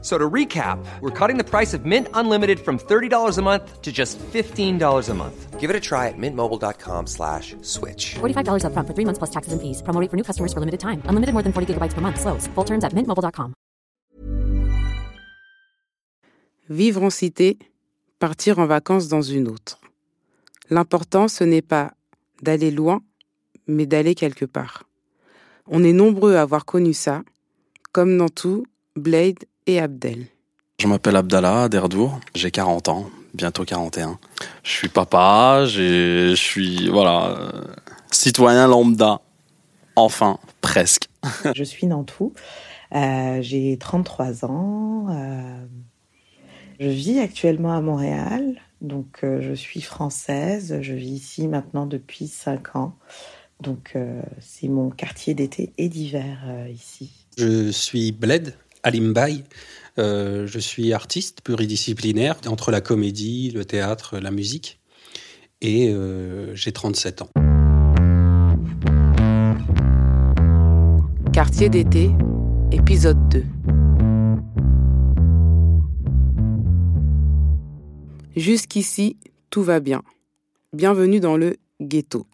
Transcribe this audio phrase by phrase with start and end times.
[0.00, 3.90] So to recap, we're cutting the price of Mint Unlimited from $30 a month to
[3.90, 5.58] just $15 a month.
[5.58, 8.14] Give it a try at mintmobile.com slash switch.
[8.20, 9.82] $45 upfront for three months plus taxes and fees.
[9.82, 11.02] Promo rate for new customers for limited time.
[11.10, 12.20] Unlimited more than 40 gigabytes per month.
[12.20, 12.46] Slows.
[12.54, 13.54] Full terms at mintmobile.com.
[16.70, 17.58] Vivre en cité,
[18.18, 19.80] partir en vacances dans une autre.
[20.70, 21.94] L'important, ce n'est pas
[22.42, 23.00] d'aller loin,
[23.66, 24.84] mais d'aller quelque part.
[25.66, 27.22] On est nombreux à avoir connu ça,
[27.92, 29.38] comme dans tout, Blade
[29.68, 30.26] et Abdel.
[30.80, 34.18] Je m'appelle Abdallah Derdour, j'ai 40 ans, bientôt 41.
[34.62, 37.64] Je suis papa, je suis voilà, euh,
[38.10, 39.20] citoyen lambda.
[39.96, 41.08] Enfin, presque.
[41.54, 42.32] je suis Nantou,
[42.94, 45.06] euh, j'ai 33 ans.
[45.10, 45.66] Euh,
[46.80, 52.28] je vis actuellement à Montréal, donc euh, je suis française, je vis ici maintenant depuis
[52.28, 52.94] 5 ans.
[53.60, 53.96] Donc
[54.38, 57.10] c'est mon quartier d'été et d'hiver ici.
[57.36, 59.44] Je suis Bled, Alimbaï.
[59.98, 64.80] Euh, je suis artiste pluridisciplinaire entre la comédie, le théâtre, la musique.
[65.60, 67.30] Et euh, j'ai 37 ans.
[71.32, 72.10] Quartier d'été,
[72.70, 73.44] épisode 2.
[78.36, 79.16] Jusqu'ici,
[79.50, 80.02] tout va bien.
[80.72, 82.26] Bienvenue dans le ghetto.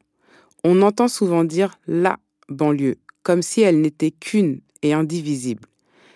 [0.65, 5.67] On entend souvent dire la banlieue, comme si elle n'était qu'une et indivisible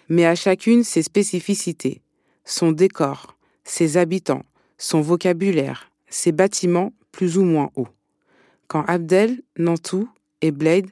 [0.08, 2.02] mais à chacune ses spécificités,
[2.44, 4.42] son décor, ses habitants,
[4.78, 7.88] son vocabulaire, ses bâtiments plus ou moins hauts.
[8.66, 10.08] Quand Abdel, Nantou
[10.40, 10.86] et Blade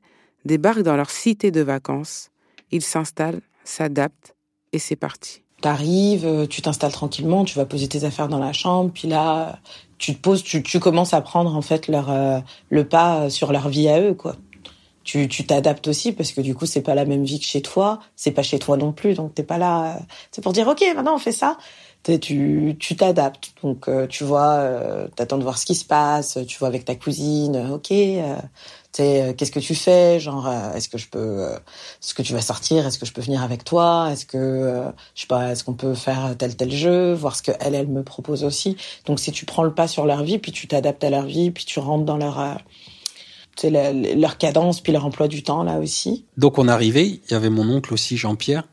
[0.45, 2.31] débarquent dans leur cité de vacances,
[2.71, 4.35] ils s'installent, s'adaptent
[4.73, 5.43] et c'est parti.
[5.63, 9.59] T'arrives, euh, tu t'installes tranquillement, tu vas poser tes affaires dans la chambre, puis là,
[9.99, 13.69] tu te poses, tu, commences à prendre en fait leur euh, le pas sur leur
[13.69, 14.37] vie à eux, quoi
[15.07, 17.63] tu tu t'adaptes aussi parce que du coup c'est pas la même vie que chez
[17.63, 19.97] toi, c'est pas chez toi non plus, donc t'es pas là.
[19.97, 20.01] Euh,
[20.33, 21.57] c'est pour dire ok maintenant on fait ça.
[22.21, 26.39] Tu tu t'adaptes, donc euh, tu vois, euh, t'attends de voir ce qui se passe,
[26.47, 27.91] tu vois avec ta cousine, ok.
[27.91, 31.49] Euh, qu'est-ce que tu fais, genre est-ce que je peux,
[32.01, 34.85] est-ce que tu vas sortir, est-ce que je peux venir avec toi, est-ce que
[35.15, 37.89] je sais pas, est-ce qu'on peut faire tel tel jeu, voir ce que elle elle
[37.89, 38.77] me propose aussi.
[39.07, 41.51] Donc si tu prends le pas sur leur vie, puis tu t'adaptes à leur vie,
[41.51, 42.59] puis tu rentres dans leur
[43.57, 43.71] c'est
[44.15, 46.27] leur cadence puis leur emploi du temps là aussi.
[46.37, 48.65] Donc on arrivait, il y avait mon oncle aussi Jean-Pierre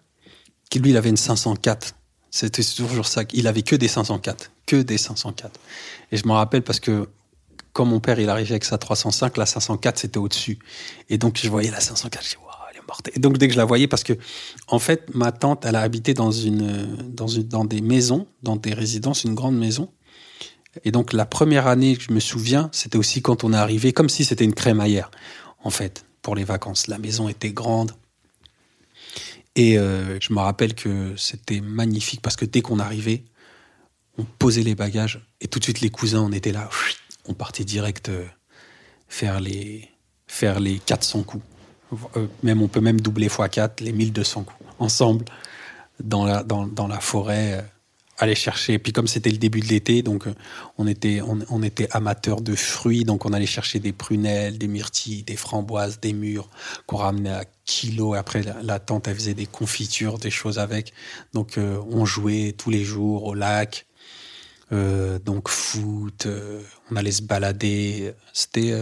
[0.70, 1.96] qui lui il avait une 504.
[2.32, 5.60] C'était toujours ça, il avait que des 504, que des 504.
[6.12, 7.08] Et je me rappelle parce que
[7.74, 10.60] quand mon père il arrivait avec sa 305, la 504 c'était au-dessus.
[11.10, 13.10] Et donc je voyais la 504, je dis waouh, elle est morte.
[13.16, 14.14] Et donc dès que je la voyais parce que
[14.68, 19.24] en fait ma tante elle a habité dans une dans des maisons, dans des résidences,
[19.24, 19.90] une grande maison
[20.84, 24.10] et donc la première année je me souviens, c'était aussi quand on est arrivé, comme
[24.10, 25.12] si c'était une crémaillère,
[25.64, 26.88] en fait, pour les vacances.
[26.88, 27.92] La maison était grande.
[29.56, 33.24] Et euh, je me rappelle que c'était magnifique parce que dès qu'on arrivait,
[34.18, 36.70] on posait les bagages et tout de suite les cousins, on était là,
[37.28, 38.26] on partait direct euh,
[39.08, 39.90] faire les
[40.26, 41.44] faire les 400 coups.
[42.18, 45.26] Euh, même on peut même doubler x4 les 1200 coups ensemble
[46.04, 47.64] dans la dans, dans la forêt
[48.18, 48.74] aller chercher.
[48.74, 50.34] Et puis comme c'était le début de l'été, donc euh,
[50.78, 55.24] on était on, était amateurs de fruits, donc on allait chercher des prunelles, des myrtilles,
[55.24, 56.50] des framboises, des mûres
[56.86, 58.18] qu'on ramenait à kilos.
[58.18, 60.94] Après la, tante elle faisait des confitures, des choses avec.
[61.34, 63.88] Donc euh, on jouait tous les jours au lac.
[64.72, 66.28] Euh, donc foot,
[66.92, 68.14] on allait se balader.
[68.32, 68.74] C'était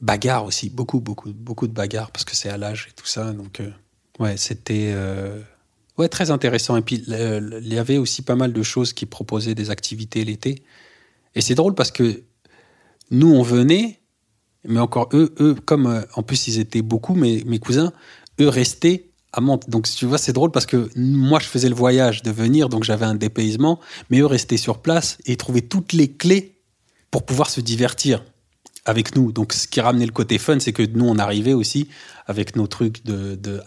[0.00, 3.32] bagarre aussi, beaucoup beaucoup beaucoup de bagarres parce que c'est à l'âge et tout ça.
[3.32, 3.60] Donc
[4.18, 4.94] ouais, c'était
[5.98, 6.76] Ouais, très intéressant.
[6.76, 10.62] Et puis, il y avait aussi pas mal de choses qui proposaient des activités l'été.
[11.34, 12.22] Et c'est drôle parce que
[13.10, 14.00] nous, on venait,
[14.64, 17.92] mais encore eux, eux, comme euh, en plus ils étaient beaucoup, mes, mes cousins,
[18.40, 19.68] eux restaient à Mantes.
[19.70, 22.84] Donc, tu vois, c'est drôle parce que moi, je faisais le voyage de venir, donc
[22.84, 26.58] j'avais un dépaysement, mais eux restaient sur place et trouvaient toutes les clés
[27.10, 28.24] pour pouvoir se divertir
[28.86, 29.32] avec nous.
[29.32, 31.88] Donc, ce qui ramenait le côté fun, c'est que nous, on arrivait aussi
[32.26, 33.60] avec nos trucs de, de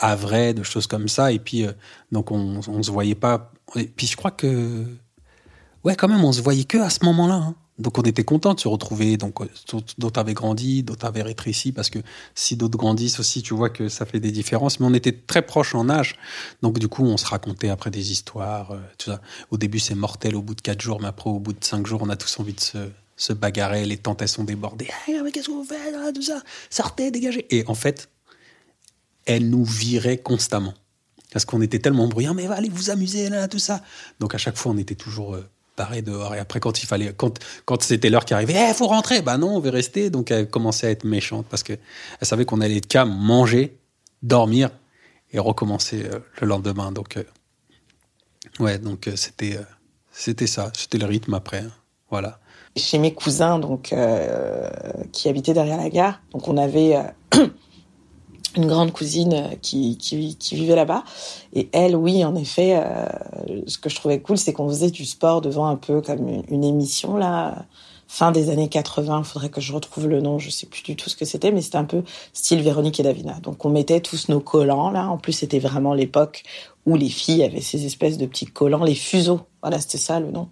[0.54, 1.31] de choses comme ça.
[1.31, 1.74] Et puis, euh,
[2.12, 3.51] donc, on, on se voyait pas.
[3.75, 4.86] Et puis, je crois que,
[5.83, 7.36] ouais, quand même, on se voyait que à ce moment-là.
[7.36, 7.56] Hein.
[7.80, 9.18] Donc, on était content de se retrouver.
[9.18, 9.48] Donc, euh,
[9.98, 12.00] d'autres avaient grandi, d'autres avaient rétréci, parce que
[12.33, 14.80] si d'autres grandissent aussi, tu vois que ça fait des différences.
[14.80, 16.16] Mais on était très proches en âge.
[16.62, 18.71] Donc, du coup, on se racontait après des histoires.
[18.71, 19.18] Euh.
[19.51, 21.88] Au début, c'est mortel au bout de quatre jours, mais après, au bout de cinq
[21.88, 22.77] jours, on a tous envie de se
[23.19, 24.88] se bagarrer, les tentes sont débordées.
[25.07, 27.45] mais qu'est-ce que vous faites Tout ça, sortez, dégagez.
[27.56, 28.10] Et en fait,
[29.25, 30.74] elle nous virait constamment.
[31.31, 33.83] Parce qu'on était tellement bruyants, mais allez vous amuser, là, tout ça.
[34.19, 36.33] Donc à chaque fois, on était toujours euh, barrés dehors.
[36.33, 39.21] Et après, quand il fallait, quand, quand c'était l'heure qui arrivait, il faut rentrer.
[39.21, 40.10] Bah non, on veut rester.
[40.10, 43.77] Donc elle commençait à être méchante parce que elle savait qu'on allait être calme, manger,
[44.24, 44.71] dormir
[45.31, 46.92] et recommencer euh, le lendemain.
[46.94, 47.24] Donc euh,
[48.60, 49.60] ouais, donc euh, c'était
[50.12, 51.60] c'était ça, c'était le rythme après.
[51.60, 51.71] hein.
[52.10, 52.39] Voilà.
[52.75, 54.69] Chez mes cousins donc euh,
[55.12, 56.21] qui habitaient derrière la gare.
[56.31, 57.48] Donc on avait euh,
[58.56, 59.98] une grande cousine euh, qui,
[60.51, 61.04] vivait là-bas.
[61.54, 62.81] Et elle, oui, en effet,
[63.68, 66.44] ce que je trouvais cool, c'est qu'on faisait du sport devant un peu comme une,
[66.50, 67.66] une émission là.
[68.12, 70.95] Fin des années 80, il faudrait que je retrouve le nom, je sais plus du
[70.95, 72.01] tout ce que c'était, mais c'était un peu
[72.33, 73.33] style Véronique et Davina.
[73.44, 75.07] Donc on mettait tous nos collants là.
[75.10, 76.42] En plus, c'était vraiment l'époque
[76.88, 79.42] où les filles avaient ces espèces de petits collants, les fuseaux.
[79.62, 80.50] Voilà, c'était ça le nom.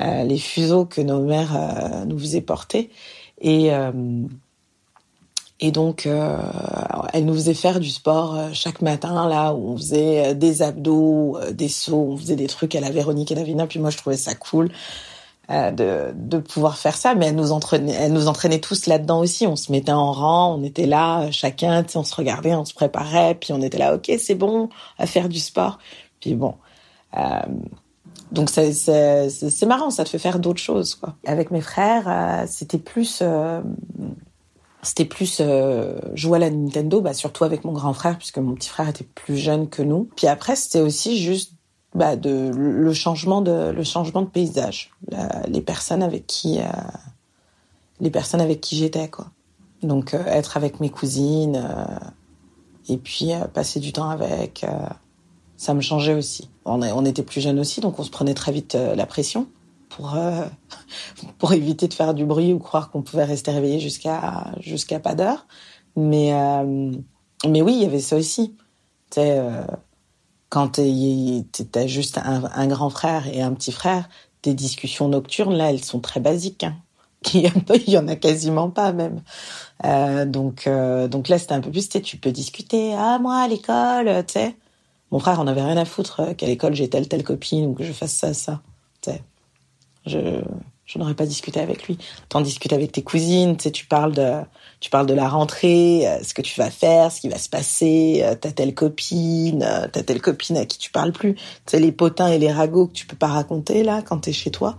[0.00, 2.90] Euh, les fuseaux que nos mères euh, nous faisaient porter.
[3.40, 3.92] Et, euh,
[5.60, 6.08] et donc,
[7.12, 11.68] elle nous faisait faire du sport chaque matin, là, où on faisait des abdos, des
[11.68, 13.66] sauts, on faisait des trucs à la Véronique et Davina.
[13.66, 14.70] Puis moi, je trouvais ça cool
[15.48, 17.14] de, de pouvoir faire ça.
[17.14, 19.46] Mais elle nous entraînait, elle nous entraînait tous là-dedans aussi.
[19.46, 23.36] On se mettait en rang, on était là, chacun, on se regardait, on se préparait,
[23.36, 24.68] puis on était là, ok, c'est bon,
[24.98, 25.78] à faire du sport.
[26.20, 26.54] Puis bon.
[27.16, 27.40] Euh,
[28.34, 31.00] donc c'est marrant, ça te fait faire d'autres choses.
[31.24, 33.60] Avec mes frères, euh, c'était plus euh,
[34.82, 38.54] c'était plus euh, jouer à la Nintendo, bah surtout avec mon grand frère puisque mon
[38.54, 40.08] petit frère était plus jeune que nous.
[40.16, 41.52] Puis après c'était aussi juste
[41.94, 44.90] bah, le changement de le changement de paysage,
[45.46, 46.58] les personnes avec qui
[48.00, 49.10] les personnes avec qui j'étais.
[49.84, 51.62] Donc être avec mes cousines
[52.88, 54.66] et puis passer du temps avec.
[55.56, 56.50] Ça me changeait aussi.
[56.64, 59.46] On, était plus jeunes aussi, donc on se prenait très vite euh, la pression
[59.90, 60.46] pour euh,
[61.38, 65.14] pour éviter de faire du bruit ou croire qu'on pouvait rester réveillé jusqu'à jusqu'à pas
[65.14, 65.46] d'heure.
[65.96, 66.92] Mais euh,
[67.46, 68.56] mais oui, il y avait ça aussi.
[69.10, 69.40] Tu sais,
[70.48, 70.80] quand
[71.70, 74.08] t'as juste un, grand frère et un petit frère,
[74.42, 76.64] tes discussions nocturnes là, elles sont très basiques.
[76.64, 76.76] Hein.
[77.34, 79.20] Il y en a- quasiment pas même.
[80.26, 80.68] Donc
[81.10, 81.88] donc là c'était un peu plus.
[81.88, 82.94] Tu peux discuter.
[82.96, 84.56] Ah moi à l'école, tu sais.
[85.14, 87.72] Mon frère en avait rien à foutre euh, qu'à l'école j'ai telle telle copine ou
[87.72, 88.60] que je fasse ça ça.
[90.06, 91.96] Je n'aurais pas discuté avec lui.
[92.28, 94.40] T'en discutes avec tes cousines, tu parles de
[94.80, 97.48] tu parles de la rentrée, euh, ce que tu vas faire, ce qui va se
[97.48, 99.60] passer, euh, t'as telle copine,
[99.92, 101.36] t'as telle copine à qui tu parles plus.
[101.72, 104.78] Les potins et les ragots que tu peux pas raconter là quand t'es chez toi.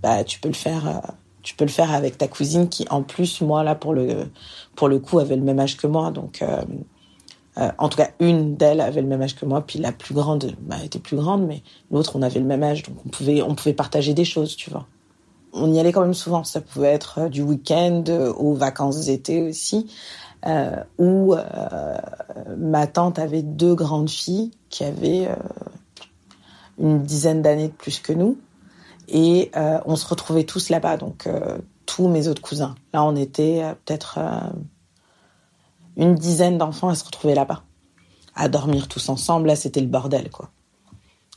[0.00, 1.02] Bah tu peux le faire
[1.42, 4.30] tu peux le faire avec ta cousine qui en plus moi là pour le
[4.76, 6.40] pour le coup avait le même âge que moi donc
[7.58, 10.14] euh, en tout cas, une d'elles avait le même âge que moi, puis la plus
[10.14, 13.42] grande bah, était plus grande, mais l'autre, on avait le même âge, donc on pouvait,
[13.42, 14.86] on pouvait partager des choses, tu vois.
[15.52, 16.44] On y allait quand même souvent.
[16.44, 19.90] Ça pouvait être euh, du week-end euh, aux vacances d'été aussi,
[20.98, 21.34] où
[22.56, 25.28] ma tante avait deux grandes filles qui avaient
[26.78, 28.38] une dizaine d'années de plus que nous,
[29.08, 29.50] et
[29.84, 31.28] on se retrouvait tous là-bas, donc
[31.84, 32.74] tous mes autres cousins.
[32.94, 34.18] Là, on était peut-être
[36.00, 37.62] une dizaine d'enfants à se retrouver là-bas,
[38.34, 39.46] à dormir tous ensemble.
[39.48, 40.50] Là, c'était le bordel, quoi.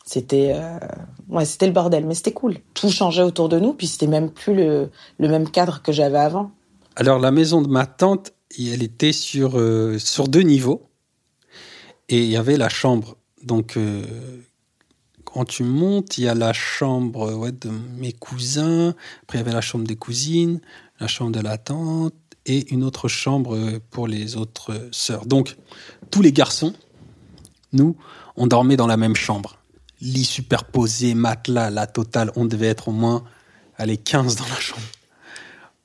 [0.06, 0.80] C'était, euh,
[1.30, 2.58] ouais, c'était le bordel, mais c'était cool.
[2.74, 4.90] Tout changeait autour de nous, puis c'était même plus le,
[5.20, 6.52] même cadre que j'avais avant.
[6.96, 10.90] Alors la maison de ma tante, elle était sur euh, sur deux niveaux
[12.10, 13.16] et il y avait la chambre.
[13.44, 14.04] Donc euh,
[15.24, 18.94] quand tu montes, il y a la chambre ouais, de mes cousins.
[19.24, 20.60] Après il y avait la chambre des cousines,
[21.00, 22.14] la chambre de la tante
[22.46, 25.26] et une autre chambre pour les autres sœurs.
[25.26, 25.58] Donc
[26.12, 26.74] tous les garçons,
[27.72, 27.98] nous,
[28.36, 29.58] on dormait dans la même chambre.
[30.02, 32.32] Lit superposé, matelas, la totale.
[32.36, 33.24] On devait être au moins,
[33.78, 34.82] allez, 15 dans la chambre.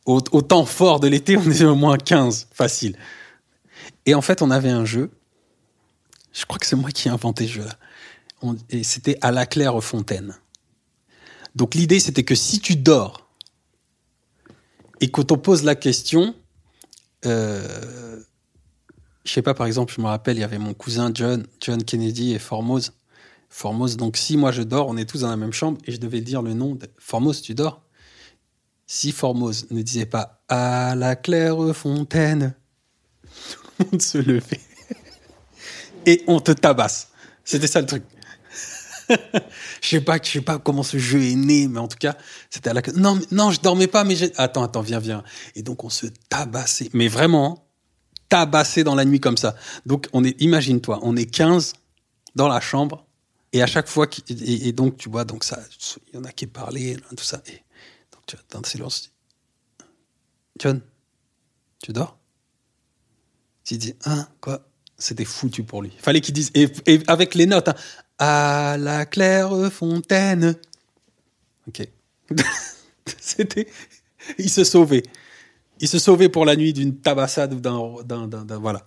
[0.06, 2.96] Au, temps fort de l'été, on était au moins 15, facile.
[4.06, 5.10] Et en fait, on avait un jeu.
[6.32, 7.60] Je crois que c'est moi qui ai inventé ce
[8.70, 10.34] Et c'était à la claire fontaine.
[11.54, 13.28] Donc l'idée, c'était que si tu dors
[15.00, 16.34] et qu'on te pose la question,
[17.26, 18.20] euh,
[19.24, 21.82] je sais pas, par exemple, je me rappelle, il y avait mon cousin John, John
[21.82, 22.92] Kennedy et Formose.
[23.50, 25.98] Formose, donc si moi je dors, on est tous dans la même chambre et je
[25.98, 27.82] devais dire le nom de Formose, tu dors?
[28.86, 32.54] Si Formose ne disait pas à la claire fontaine,
[33.50, 34.60] tout le monde se levait
[36.06, 37.10] et on te tabasse.
[37.44, 38.02] C'était ça le truc.
[39.82, 42.16] je sais pas, je sais pas comment ce jeu est né, mais en tout cas,
[42.50, 45.22] c'était à la non, non, je dormais pas, mais j'ai attends, attends, viens, viens.
[45.54, 47.66] Et donc on se tabassait, mais vraiment
[48.28, 49.54] tabassé dans la nuit comme ça.
[49.86, 51.74] Donc on est, imagine-toi, on est 15
[52.34, 53.06] dans la chambre
[53.52, 55.58] et à chaque fois, et, donc tu vois, donc ça,
[56.08, 57.42] il y en a qui parlaient, tout ça.
[57.46, 57.62] Et
[58.12, 59.10] donc tu attends, le silence.
[60.58, 60.82] John,
[61.82, 62.18] tu dors?
[63.64, 64.66] Tu dis, hein, quoi?
[64.98, 65.92] C'était foutu pour lui.
[65.98, 67.74] Fallait qu'il dise, et, et avec les notes, hein,
[68.18, 70.56] à la claire fontaine.
[71.66, 71.86] Ok.
[73.20, 73.68] C'était,
[74.38, 75.02] il se sauvait.
[75.80, 78.86] Il se sauvait pour la nuit d'une tabassade ou d'un, voilà.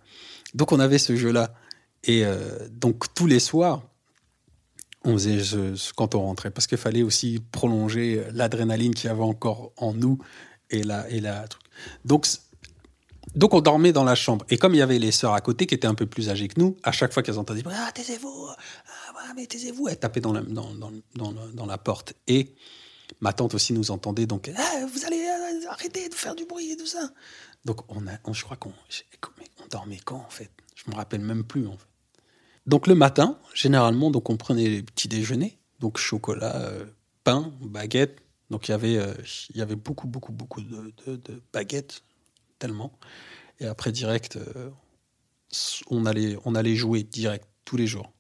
[0.54, 1.54] Donc on avait ce jeu-là.
[2.04, 3.84] Et euh, donc tous les soirs,
[5.04, 9.12] on faisait ce, ce- quand on rentrait parce qu'il fallait aussi prolonger l'adrénaline qu'il y
[9.12, 10.18] avait encore en nous
[10.70, 11.64] et la et la truc.
[12.06, 12.28] Donc
[13.36, 15.68] donc on dormait dans la chambre et comme il y avait les sœurs à côté
[15.68, 18.48] qui étaient un peu plus âgées que nous, à chaque fois qu'elles entendaient ah taisez-vous
[18.50, 22.56] ah mais taisez-vous elles tapaient dans la porte et
[23.20, 26.72] ma tante aussi nous entendait donc Ah, vous allez euh, arrêter de faire du bruit
[26.72, 27.12] et tout ça.
[27.66, 30.50] Donc on je crois qu'on on dormait quand en fait?
[30.76, 31.86] Je me rappelle même plus en fait.
[32.66, 36.86] Donc le matin, généralement, donc on prenait les petits déjeuners, donc chocolat, euh,
[37.24, 38.20] pain, baguette.
[38.50, 39.14] Donc il y avait, euh,
[39.54, 42.04] y avait beaucoup, beaucoup, beaucoup de- de baguettes,
[42.62, 42.94] tellement.
[43.60, 44.70] Et après direct, euh,
[45.90, 48.12] on allait, on allait jouer direct tous les jours.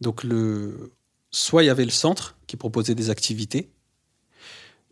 [0.00, 0.92] Donc le,
[1.30, 3.70] soit il y avait le centre qui proposait des activités.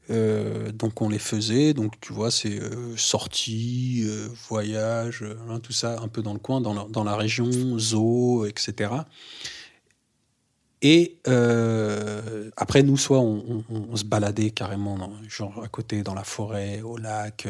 [0.09, 5.73] Euh, donc on les faisait, donc tu vois, c'est euh, sorties, euh, voyages, hein, tout
[5.73, 8.91] ça un peu dans le coin, dans la, dans la région, zoo, etc.
[10.83, 11.19] Et
[12.57, 17.49] après, nous, soit on, se baladait carrément, genre à côté, dans la forêt, au lac,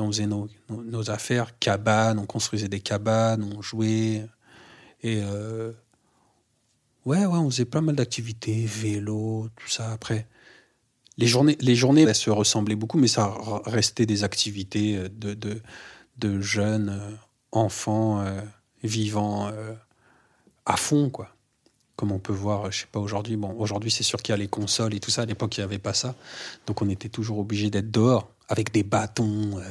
[0.00, 0.48] on faisait nos,
[1.10, 4.26] affaires, cabanes, on construisait des cabanes, on jouait.
[5.02, 5.72] Et euh,
[7.04, 9.92] ouais, ouais, on faisait pas mal d'activités, vélo, tout ça.
[9.92, 10.26] Après,
[11.16, 13.32] les journées, les journées elles se ressemblaient beaucoup, mais ça
[13.64, 15.60] restait des activités euh, de,
[16.18, 17.14] de, jeunes euh,
[17.52, 18.24] enfants
[18.82, 19.50] vivant
[20.66, 21.34] à fond, quoi.
[21.96, 23.36] Comme on peut voir, je sais pas aujourd'hui.
[23.36, 25.22] Bon, aujourd'hui c'est sûr qu'il y a les consoles et tout ça.
[25.22, 26.14] À l'époque, il n'y avait pas ça,
[26.66, 29.62] donc on était toujours obligé d'être dehors avec des bâtons, euh,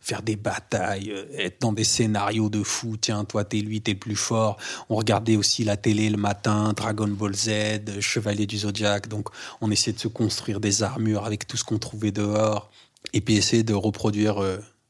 [0.00, 2.96] faire des batailles, euh, être dans des scénarios de fou.
[3.00, 4.58] Tiens, toi, t'es lui, t'es le plus fort.
[4.90, 9.08] On regardait aussi la télé le matin, Dragon Ball Z, euh, Chevalier du Zodiaque.
[9.08, 9.28] Donc,
[9.60, 12.70] on essayait de se construire des armures avec tout ce qu'on trouvait dehors.
[13.12, 14.42] Et puis essayer de reproduire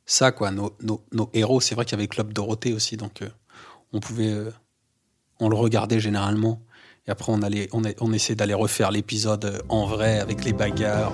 [0.07, 0.51] ça, quoi.
[0.51, 0.73] Nos,
[1.35, 2.97] héros, c'est vrai qu'il y avait Club Dorothée aussi.
[2.97, 3.23] Donc,
[3.93, 4.35] on pouvait.
[5.39, 6.63] on le regardait généralement.
[7.07, 11.13] Et après, on, allait, on, essayait d'aller refaire l'épisode en vrai avec les bagarres.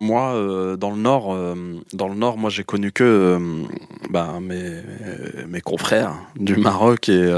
[0.00, 1.54] Moi, euh, dans le Nord, euh,
[1.92, 3.38] dans le Nord, moi j'ai connu que euh,
[4.10, 4.80] bah, mes,
[5.48, 7.30] mes confrères du Maroc et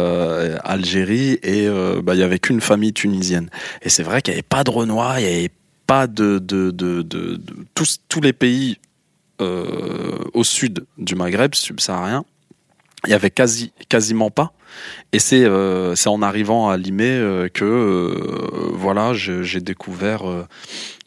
[0.62, 1.68] Algérie, et
[2.02, 3.48] bah, il y avait qu'une famille tunisienne.
[3.82, 5.50] Et c'est vrai qu'il n'y avait pas de Renoir, il n'y avait
[5.86, 7.40] pas de, de, de, de-
[7.74, 8.76] tous, tous les pays
[9.38, 12.24] au sud du Maghreb subsaharien.
[13.06, 14.52] Il y avait quasi, quasiment pas.
[15.12, 20.46] Et c'est euh, en arrivant à Limay euh, que euh, voilà, j'ai découvert euh,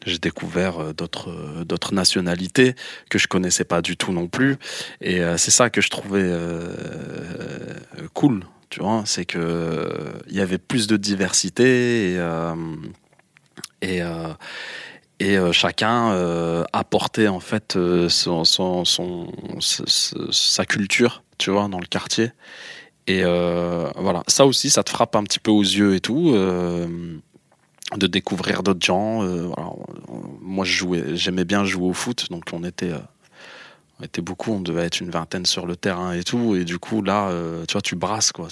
[0.06, 2.74] j'ai découvert euh, d'autres d'autres nationalités
[3.10, 4.56] que je connaissais pas du tout non plus.
[5.00, 6.30] Et c'est ça que je trouvais
[8.14, 9.88] cool, tu vois, c'est que
[10.28, 12.18] il y avait plus de diversité et
[13.82, 14.02] et
[15.20, 21.80] et euh, chacun euh, apportait en fait son, son, son- sa culture, tu vois, dans
[21.80, 22.30] le quartier.
[23.06, 26.32] Et euh, voilà, ça aussi, ça te frappe un petit peu aux yeux et tout,
[26.34, 27.18] euh,
[27.96, 29.22] de découvrir d'autres gens.
[29.22, 29.50] euh.
[30.40, 32.92] Moi, je jouais, j'aimais bien jouer au foot, donc on était,
[34.02, 36.56] était beaucoup, on devait être une vingtaine sur le terrain et tout.
[36.56, 37.30] Et du coup, là,
[37.68, 38.48] tu vois, tu brasses quoi.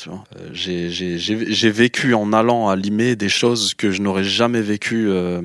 [0.53, 4.62] J'ai, j'ai, vécu en allant à Limay des choses que je n'aurais jamais
[4.93, 5.41] euh,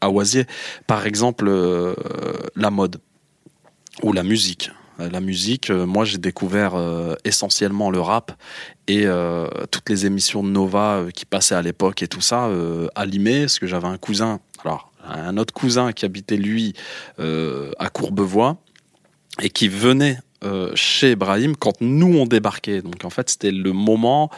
[0.00, 0.46] à Oisier.
[0.88, 1.48] Par exemple,
[2.56, 3.00] la mode
[4.02, 4.70] ou la musique.
[5.00, 8.32] Euh, La musique, euh, moi j'ai découvert euh, essentiellement le rap
[8.86, 9.06] et
[9.70, 12.48] toutes les émissions de Nova qui passaient à l'époque et tout ça
[12.94, 16.72] à parce que j'avais un cousin, alors un autre cousin qui habitait lui
[17.18, 18.56] à Courbevoie
[19.42, 22.80] et qui venait euh, chez Ibrahim quand nous on débarquait.
[22.80, 24.30] Donc en fait c'était le moment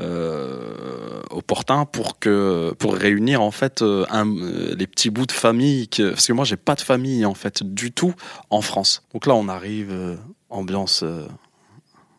[0.00, 4.04] euh, opportun pour que pour réunir en fait euh,
[4.76, 7.90] les petits bouts de famille parce que moi j'ai pas de famille en fait du
[7.90, 8.14] tout
[8.50, 9.02] en France.
[9.14, 10.18] Donc là on arrive
[10.50, 11.02] ambiance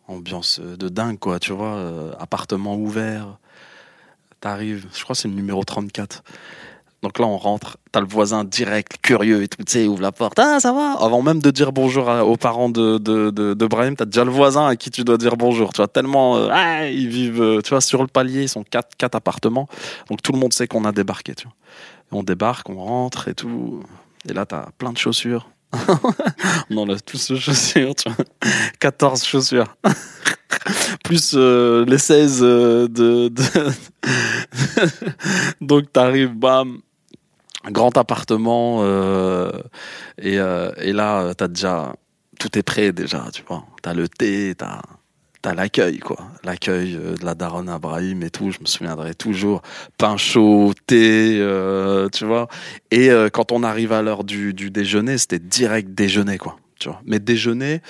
[0.07, 3.37] ambiance de dingue quoi, tu vois, appartement ouvert.
[4.39, 6.23] T'arrives, je crois que c'est le numéro 34.
[7.03, 10.11] Donc là, on rentre, t'as le voisin direct, curieux et tout, tu sais, ouvre la
[10.11, 10.39] porte.
[10.39, 10.93] Ah, ça va?
[10.99, 14.67] Avant même de dire bonjour aux parents de, de, de, de t'as déjà le voisin
[14.67, 15.73] à qui tu dois dire bonjour.
[15.73, 18.63] Tu vois, tellement, euh, ah, ils vivent, euh, tu vois, sur le palier, ils sont
[18.63, 19.67] quatre, quatre appartements.
[20.09, 21.53] Donc tout le monde sait qu'on a débarqué, tu vois.
[22.11, 23.83] On débarque, on rentre et tout.
[24.27, 25.49] Et là, t'as plein de chaussures.
[26.71, 28.25] on enlève tous ces chaussures, tu vois.
[28.79, 29.75] 14 chaussures.
[31.03, 33.43] plus euh, les 16 euh, de, de...
[35.61, 36.79] donc t'arrives bam
[37.71, 39.51] grand appartement euh,
[40.21, 41.95] et, euh, et là t'as déjà
[42.39, 43.65] tout est prêt déjà tu vois.
[43.81, 44.81] T'as le thé t'as
[45.41, 46.17] t'as l'accueil quoi.
[46.43, 49.61] L'accueil euh, de la daronne Abrahim et tout je me souviendrai toujours.
[49.97, 51.37] Pain chaud thé
[52.13, 52.47] tu vois.
[52.91, 57.01] Et quand on arrive à l'heure du, du déjeuner c'était direct déjeuner quoi tu vois.
[57.05, 57.81] Mais déjeuner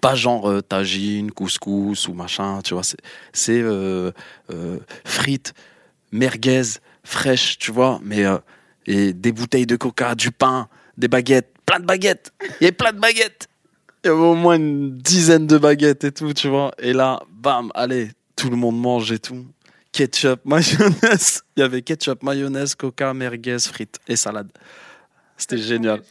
[0.00, 2.82] pas genre tagine, couscous ou machin, tu vois.
[3.32, 3.62] C'est,
[5.04, 5.54] frites,
[6.10, 8.00] merguez, fraîches, tu vois.
[8.02, 8.38] Mais euh,
[8.86, 12.32] et des bouteilles de coca, du pain, des baguettes, plein de baguettes.
[12.60, 13.48] Il y avait plein de baguettes.
[14.04, 16.72] Il y avait au moins une dizaine de baguettes et tout, tu vois.
[16.78, 19.46] Et là, bam, allez, tout le monde mange et tout.
[19.92, 21.42] Ketchup, mayonnaise.
[21.56, 24.50] Il y avait ketchup, mayonnaise, coca, merguez, frites et salade.
[25.36, 26.02] C'était génial.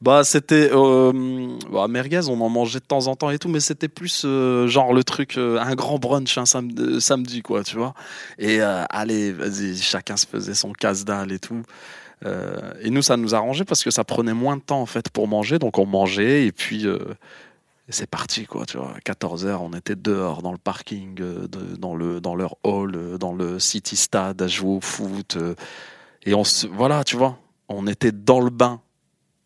[0.00, 0.70] bah, c'était.
[0.72, 4.22] Euh, bah, merguez, on en mangeait de temps en temps et tout, mais c'était plus
[4.24, 7.94] euh, genre le truc, euh, un grand brunch un samedi, quoi, tu vois.
[8.38, 11.62] Et euh, allez, vas-y, chacun se faisait son casse-dalle et tout.
[12.26, 15.08] Euh, et nous, ça nous arrangeait parce que ça prenait moins de temps, en fait,
[15.10, 15.58] pour manger.
[15.58, 16.86] Donc, on mangeait et puis.
[16.86, 16.98] euh,
[17.88, 18.94] c'est parti, quoi, tu vois.
[18.96, 23.18] À 14h, on était dehors, dans le parking, euh, dans, le, dans leur hall, euh,
[23.18, 25.36] dans le City Stade, à jouer au foot.
[25.36, 25.54] euh,
[26.24, 26.66] et on se.
[26.68, 27.38] Voilà, tu vois.
[27.72, 28.82] On était dans le bain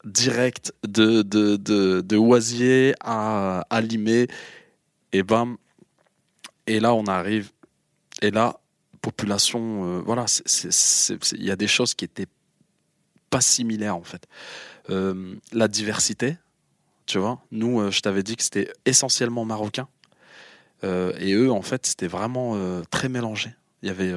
[0.05, 4.29] direct de, de, de, de Oisier à, à Limay.
[5.13, 5.59] Et bam.
[6.67, 7.53] Et là, on arrive.
[8.23, 8.59] Et là,
[9.03, 9.99] population.
[9.99, 10.25] euh, voilà,
[11.33, 12.27] il y a des choses qui étaient
[13.29, 14.27] pas similaires, en fait.
[14.89, 16.39] Euh, la diversité,
[17.07, 17.43] tu vois.
[17.51, 19.87] Nous, euh, je t'avais dit que c'était essentiellement marocain.
[20.83, 23.55] Et eux, en fait, c'était vraiment très mélangé.
[23.83, 24.13] Il y avait.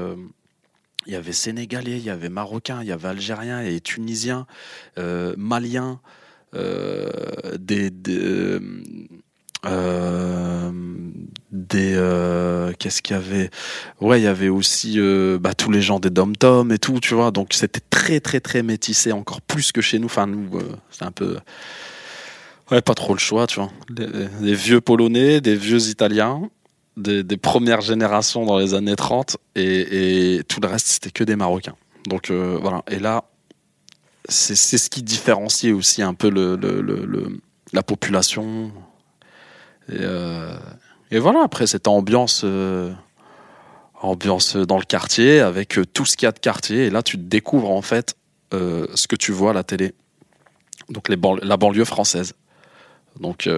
[1.08, 4.46] Il y avait Sénégalais, il y avait Marocains, il y avait Algériens et Tunisiens,
[4.98, 6.02] euh, Maliens,
[6.54, 7.10] euh,
[7.58, 8.60] des, des,
[11.96, 13.50] euh, qu'est-ce qu'il y avait?
[14.02, 15.00] Ouais, il y avait aussi
[15.40, 17.32] bah, tous les gens des dom tom et tout, tu vois.
[17.32, 20.08] Donc c'était très très très métissé, encore plus que chez nous.
[20.08, 20.60] Enfin nous,
[20.92, 21.38] c'est un peu
[22.70, 23.72] ouais, pas trop le choix, tu vois.
[23.90, 26.50] Des vieux Polonais, des vieux Italiens
[26.98, 31.76] des, premières générations dans les années 30 et, tout le reste c'était que des Marocains.
[32.08, 32.84] Donc euh, voilà.
[32.90, 33.26] Et là,
[34.28, 37.40] c'est ce qui différenciait aussi un peu le,
[37.74, 38.72] la population.
[39.90, 40.58] Et, euh,
[41.12, 42.92] et voilà, après cette ambiance, euh,
[44.02, 46.86] ambiance dans le quartier avec tout ce qu'il y a de quartier.
[46.86, 48.16] Et là, tu découvres en fait
[48.52, 49.94] ce que tu vois à la télé.
[50.90, 52.34] Donc la banlieue française.
[53.20, 53.50] Donc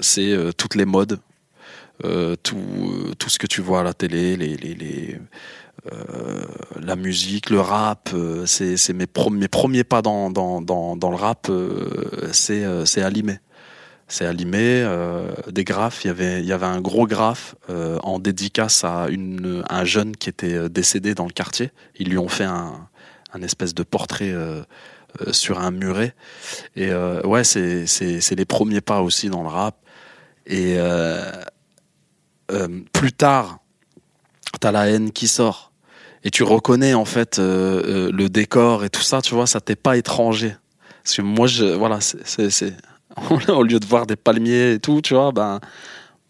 [0.00, 1.20] c'est toutes les modes,
[2.04, 5.18] euh, tout, euh, tout ce que tu vois à la télé, les, les, les,
[5.92, 6.44] euh,
[6.80, 11.16] la musique, le rap, euh, c'est mes, mes premiers pas dans, dans, dans, dans le
[11.16, 11.50] rap,
[12.32, 13.38] c'est c'est Alimé.
[14.08, 14.86] C'est Alimé,
[15.50, 19.64] des graphes, il y avait, il y avait un gros graphe en dédicace à une,
[19.70, 21.70] un jeune qui était décédé dans le quartier.
[21.98, 22.88] Ils lui ont fait un,
[23.32, 24.34] un espèce de portrait
[25.30, 26.14] sur un muret.
[26.76, 26.92] Et
[27.24, 29.76] ouais, c'est les premiers pas aussi dans le rap.
[30.46, 30.76] Et
[32.52, 33.58] euh, plus tard,
[34.60, 35.72] t'as la haine qui sort.
[36.24, 39.60] Et tu reconnais en fait euh, euh, le décor et tout ça, tu vois, ça
[39.60, 40.54] t'est pas étranger.
[41.02, 42.74] Parce que moi, je, voilà, c'est-
[43.48, 45.58] au lieu de voir des palmiers et tout, tu vois, ben,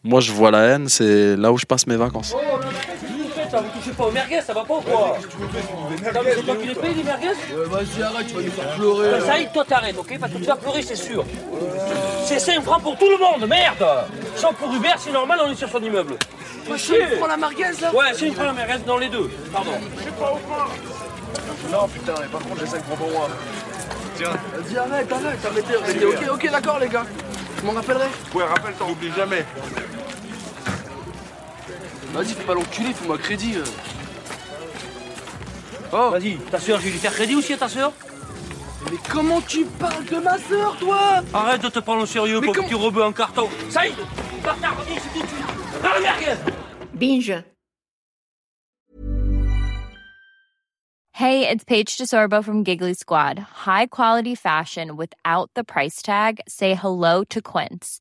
[0.03, 2.35] moi je vois la haine, c'est là où je passe mes vacances.
[3.53, 5.19] Ça, vous touchez pas aux merguez, ça va pas ou quoi
[6.25, 7.27] mais C'est toi qui les payes, les merguez
[7.67, 9.11] Vas-y, arrête, tu vas nous faire pleurer.
[9.11, 11.23] Ben, Ça y est, toi t'arrêtes, ok Parce que tu vas pleurer, c'est sûr.
[12.25, 13.87] C'est 5 francs pour tout le monde, merde
[14.37, 16.15] 100 pour Uber, c'est normal, on est sur son immeuble.
[16.67, 19.31] Faut chier Prends la merguez là Ouais, c'est une fois la merguez dans les deux,
[19.53, 19.73] pardon.
[21.71, 23.29] Non, putain, et par contre, j'ai 5 francs pour moi.
[24.17, 24.31] Tiens.
[24.31, 26.07] Vas-y, arrête, arrête, arrêtez, arrêtez.
[26.07, 27.05] Ok, ok, d'accord, les gars.
[27.61, 28.07] Je m'en rappellerai.
[28.35, 29.45] Ouais, rappelle, t'en oublies jamais.
[32.13, 33.57] Vas-y, fais pas l'enculé, fais-moi crédit.
[33.57, 33.65] euh.
[35.93, 37.93] Oh, Vas-y, ta soeur, je vais lui faire crédit aussi à ta soeur
[38.91, 41.23] mais comment tu parles de ma sœur, toi?
[41.33, 43.49] Arrête de te prendre au sérieux, Mais pauvre comment- petit rebeu en carton.
[43.71, 43.95] Ça y est
[44.45, 46.35] Bâtard, reviens ici tout de suite la merguez
[46.93, 47.33] Binge.
[51.15, 53.39] Hey, it's Paige DeSorbo from Giggly Squad.
[53.39, 56.41] High quality fashion without the price tag.
[56.49, 58.01] Say hello to Quince.